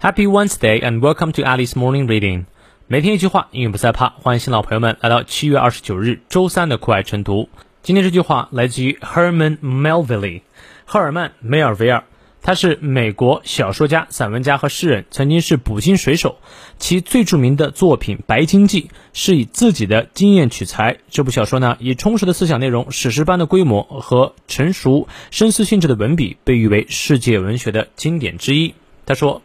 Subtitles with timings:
[0.00, 2.44] Happy Wednesday and welcome to Alice Morning Reading。
[2.86, 4.10] 每天一句话，英语不再怕。
[4.10, 7.48] 欢迎新老朋友们来到七月二十九日周三的酷爱晨读。
[7.82, 10.42] 今天这句话来自于 Herman Melville，
[10.84, 12.04] 赫尔曼·梅尔维尔。
[12.40, 16.38] 他是美国小说家、散文家和诗人，曾经是捕鲸水手。
[16.78, 20.98] 其最著名的作品《白鲸记》是以自己的经验取材。
[21.10, 28.76] 这部小说呢，以充实的思想内容、史诗般的规模和成熟、深思性质的文笔，被誉为世界文学的经典之一。
[29.04, 29.42] 他说。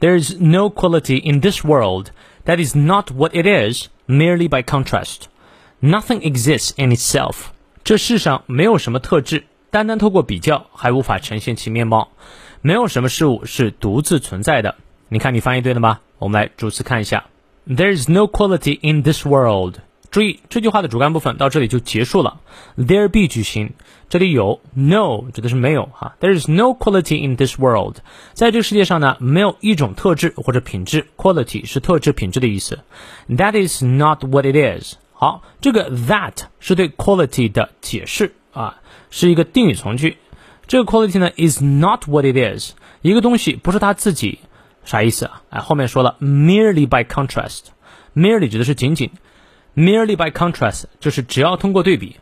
[0.00, 2.10] There is no quality in this world
[2.44, 5.28] that is not what it is merely by contrast.
[5.80, 7.50] Nothing exists in itself.
[7.84, 12.10] 这世上没有什么特质，单单透过比较还无法呈现其面貌。
[12.60, 14.76] 没有什么事物是独自存在的。
[15.08, 16.00] 你看，你翻译对了吗？
[16.18, 17.24] 我们来逐词看一下。
[17.66, 19.76] There is no quality in this world
[20.09, 22.39] 注意这句话的主干部分到这里就结束了
[22.77, 23.73] ，there be 句型，
[24.09, 27.97] 这里有 no 指的是没有哈，there is no quality in this world，
[28.33, 32.79] 在这个世界上呢，没有一种特质或者品质，quality 是特质品质的意思
[33.27, 34.95] ，that is not what it is。
[35.11, 38.77] 好，这个 that 是对 quality 的解释啊，
[39.09, 40.17] 是一个定语从句。
[40.67, 44.39] 这个 quality 呢 is not what it is，一个东西不是它自己，
[44.85, 45.41] 啥意思啊？
[45.49, 49.11] 哎，后面说了 merely by contrast，merely 指的是仅仅。
[49.77, 52.15] Merely by contrast，就是只要通过对比。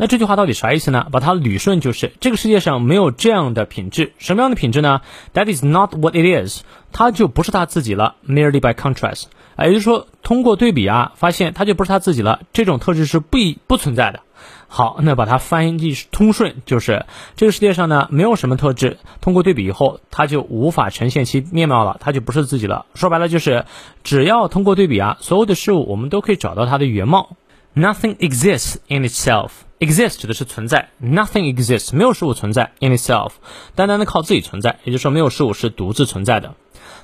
[0.00, 1.08] 那这句话到底啥意思呢？
[1.10, 4.12] 把它捋顺就是这个世界上没有这样的品质。
[4.18, 5.00] 什么样的品质呢
[5.34, 8.14] ？That is not what it is，它就不是它自己了。
[8.24, 9.24] Merely by contrast，
[9.58, 12.40] 也就是说通过对比啊，发现它就不是它自己了。
[12.52, 14.20] 这种特质是不不存在的。
[14.68, 22.86] 好，那把它翻译通顺，就是这个世界上呢，没有什么特质，通过对比以后，它就无法呈现其面貌了，它就不是自己了。
[22.94, 23.64] 说白了就是，
[24.04, 27.36] 只要通过对比啊，所有的事物我们都可以找到它的原貌。
[27.74, 29.50] Nothing exists in itself.
[29.78, 33.30] Exist 指的是存在，Nothing exists 没有事物存在 in itself，
[33.76, 36.54] 单单的靠自己存在，也就是说没有事物是独自存在的。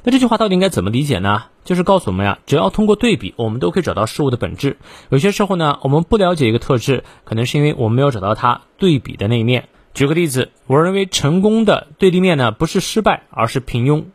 [0.02, 1.44] 那这句话到底应该怎么理解呢？
[1.64, 4.76] 就是告诉我们呀，只要通过对比，我们都可以找到事物的本质。
[5.08, 9.68] 有些时候呢，我们不了解一个特质，可能是因为我们没有找到它对比的那一面。
[9.94, 14.06] 举个例子，我认为成功的对立面呢，不是失败，而是平庸。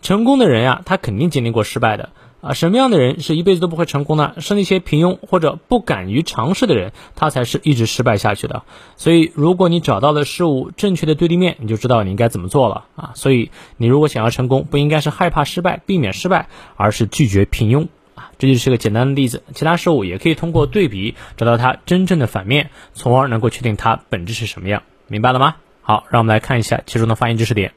[0.00, 2.08] 成功的人呀，他肯定经历过失败的。
[2.40, 4.34] 啊，什么样的人是一辈子都不会成功呢？
[4.38, 8.62] 是那些平庸或者不敢于尝试的人，他才是一直失败下去的。
[8.96, 13.10] 所以，如果你找到了事物正确的对立面，你就知道你应该怎么做了啊。
[13.16, 18.30] 所以，你如果想要成功，不应该是害怕失败、避免失败，而是拒绝平庸啊。
[18.38, 19.42] 这就是个简单的例子。
[19.52, 24.84] 其他事物也可以通过对比找到它真正的反面，从而能够确定它本质是什么样。
[25.08, 25.56] 明白了吗？
[25.82, 27.72] 好，让我们来看一下其中的发音知识点。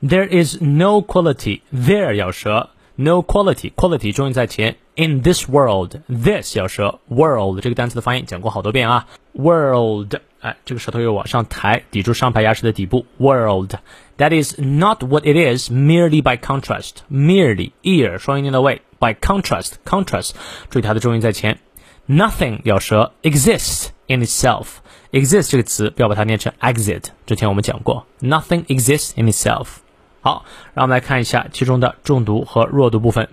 [0.00, 1.62] There is no quality.
[1.74, 2.70] There 咬舌。
[2.95, 4.75] No quality, quality 重音在前。
[4.95, 9.07] In this world, this 要舌，world 这个单词的发音讲过好多遍啊。
[9.33, 13.05] World，哎，这个舌头又往上抬，抵住上排牙齿的底部。
[13.17, 13.75] World,
[14.17, 16.97] that is not what it is merely by contrast.
[17.09, 18.81] Merely, ear 双音念到位。
[18.99, 20.31] By contrast, contrast
[20.69, 21.59] 注意它的重音在前。
[22.07, 24.65] Nothing 要舌，exists in itself.
[25.11, 28.05] Exist 这个词不要把它念成 exit，之前我们讲过。
[28.21, 29.77] Nothing exists in itself.
[30.25, 33.29] 好，让我们来看一下其中的重读和弱读部分。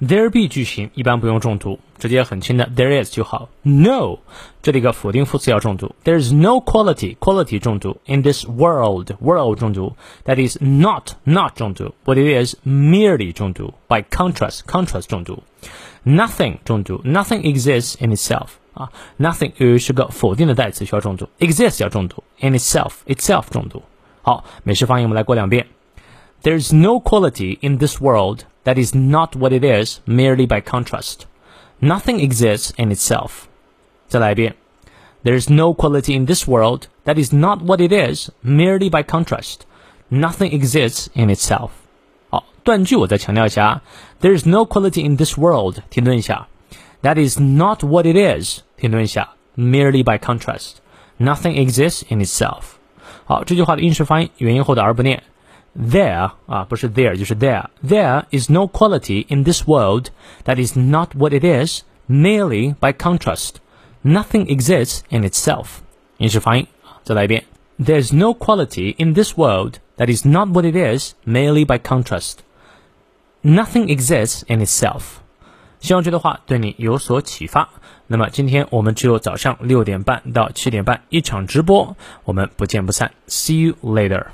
[0.00, 3.50] There be 句型一般不用重读，直接很轻的 there is 就好。
[3.60, 4.20] No，
[4.62, 5.94] 这里一个否定副词要重读。
[6.04, 7.98] There is no quality，quality 重读。
[8.06, 9.96] In this world，world 重读。
[10.24, 11.92] That is not，not 重读。
[12.06, 13.74] What it is merely 重读。
[13.88, 15.42] By contrast，contrast 重读。
[16.06, 17.02] Nothing 重读。
[17.04, 21.28] Nothing exists in itself 啊，nothing 由于是个否定的代词需要重读。
[21.38, 22.24] Exists 要重读。
[22.40, 23.82] In itself，itself 重读。
[24.22, 25.66] 好，美式发音我们来过两遍。
[26.44, 31.26] There's no quality in this world that is not what it is merely by contrast.
[31.80, 33.46] Nothing exists in itself.
[34.08, 34.54] 再来一遍.
[35.22, 39.60] There's no quality in this world that is not what it is merely by contrast.
[40.10, 41.70] Nothing exists in itself.
[42.30, 43.82] 好，断句我再强调一下，
[44.20, 46.48] There is no quality in this world，停顿一下。
[47.02, 49.34] That is not what it is，停顿一下。
[49.56, 50.76] Merely by contrast,
[51.18, 52.62] nothing exists in itself。
[53.24, 55.22] 好，这句话的英式发音元音后的而不念。
[55.78, 60.08] there 啊，不是 there 就是 there。There is no quality in this world
[60.44, 63.56] that is not what it is merely by contrast.
[64.02, 65.80] Nothing exists in itself.
[66.18, 66.66] 英式发音，
[67.02, 67.44] 再来一遍。
[67.78, 72.38] There's no quality in this world that is not what it is merely by contrast.
[73.42, 75.02] Nothing exists in itself.
[75.80, 77.70] 希望这段话对你有所启发。
[78.06, 83.12] 那么今天我们只有早上六点半到七点半一场直播，我们不见不散。
[83.28, 84.26] See you later.